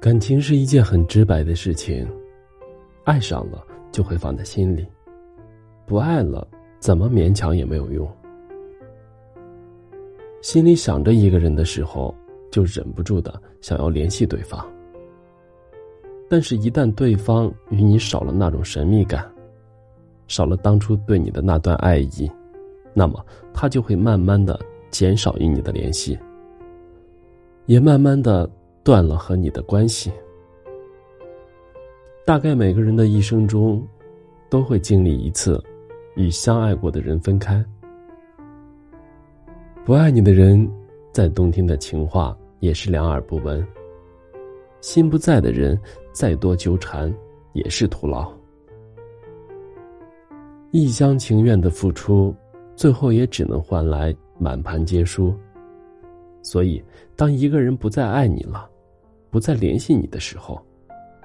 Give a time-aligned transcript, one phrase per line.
[0.00, 2.08] 感情是一件很直白的事情，
[3.04, 4.86] 爱上了就会放在心里，
[5.84, 6.48] 不爱了
[6.78, 8.10] 怎么勉强也没有用。
[10.40, 12.14] 心里想着一个人的时候，
[12.50, 14.66] 就忍不住的想要联系对方。
[16.30, 19.30] 但是，一旦对方与你少了那种神秘感，
[20.28, 22.30] 少了当初对你的那段爱意，
[22.94, 23.22] 那么
[23.52, 24.58] 他就会慢慢的
[24.90, 26.18] 减少与你的联系，
[27.66, 28.50] 也慢慢的。
[28.82, 30.10] 断了和你的关系，
[32.24, 33.86] 大概每个人的一生中，
[34.48, 35.62] 都会经历一次，
[36.14, 37.64] 与相爱过的人分开。
[39.84, 40.70] 不爱你的人，
[41.12, 43.60] 再动听的情话也是两耳不闻；
[44.80, 45.78] 心不在的人，
[46.12, 47.12] 再多纠缠
[47.52, 48.32] 也是徒劳。
[50.70, 52.32] 一厢情愿的付出，
[52.76, 55.34] 最后也只能换来满盘皆输。
[56.42, 56.82] 所以，
[57.16, 58.69] 当一个人不再爱你了，
[59.30, 60.60] 不再联系你的时候，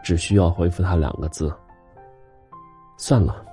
[0.03, 1.51] 只需要回复他两个字
[2.97, 3.43] ：“算了。”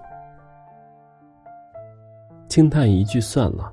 [2.49, 3.73] 轻叹一句“算了”，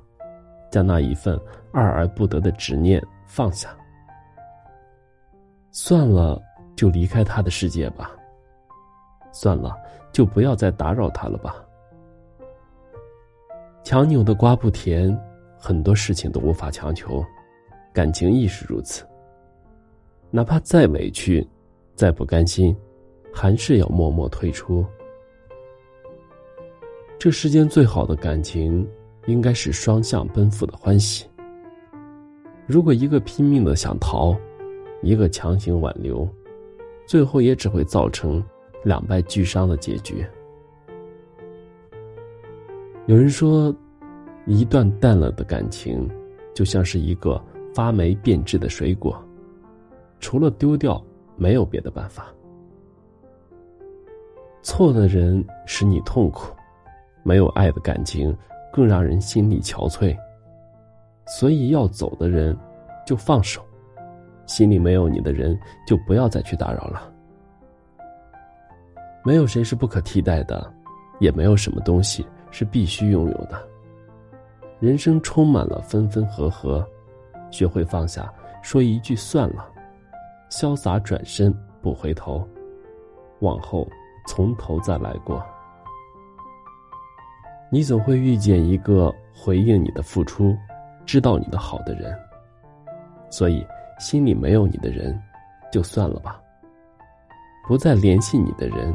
[0.72, 1.38] 将那一份
[1.72, 3.76] 爱而不得的执念放下。
[5.70, 6.40] 算了，
[6.74, 8.10] 就离开他的世界吧。
[9.32, 9.76] 算了，
[10.12, 11.54] 就不要再打扰他了吧。
[13.84, 15.14] 强扭的瓜不甜，
[15.58, 17.24] 很多事情都无法强求，
[17.92, 19.06] 感情亦是如此。
[20.30, 21.46] 哪怕再委屈，
[21.96, 22.76] 再不甘心，
[23.32, 24.84] 还是要默默退出。
[27.18, 28.88] 这世间最好的感情，
[29.26, 31.26] 应该是双向奔赴的欢喜。
[32.66, 34.36] 如果一个拼命的想逃，
[35.02, 36.28] 一个强行挽留，
[37.06, 38.42] 最后也只会造成
[38.84, 40.24] 两败俱伤的结局。
[43.06, 43.74] 有人说，
[44.46, 46.08] 一段淡了的感情，
[46.54, 47.42] 就像是一个
[47.74, 49.20] 发霉变质的水果。
[50.20, 51.02] 除了丢掉，
[51.36, 52.26] 没有别的办法。
[54.62, 56.54] 错的人使你痛苦，
[57.22, 58.36] 没有爱的感情
[58.70, 60.16] 更让人心力憔悴。
[61.26, 62.56] 所以要走的人，
[63.06, 63.60] 就放手；
[64.46, 67.10] 心里没有你的人，就不要再去打扰了。
[69.24, 70.72] 没有谁是不可替代的，
[71.20, 73.58] 也没有什么东西是必须拥有的。
[74.80, 76.86] 人生充满了分分合合，
[77.50, 79.69] 学会放下，说一句算了。
[80.50, 82.46] 潇洒转身，不回头，
[83.38, 83.88] 往后
[84.26, 85.40] 从头再来过。
[87.70, 90.56] 你总会遇见一个回应你的付出、
[91.06, 92.12] 知道你的好的人。
[93.30, 93.64] 所以，
[94.00, 95.16] 心里没有你的人，
[95.70, 96.42] 就算了吧；
[97.68, 98.92] 不再联系你的人，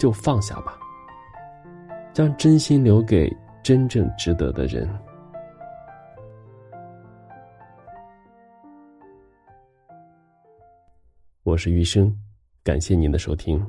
[0.00, 0.78] 就放下吧。
[2.14, 3.30] 将真心留给
[3.62, 4.88] 真正值得的人。
[11.46, 12.12] 我是余生，
[12.64, 13.64] 感谢您的收听。